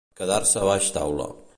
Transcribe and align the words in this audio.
Quedar-se 0.21 0.63
baix 0.69 0.89
taula. 0.99 1.33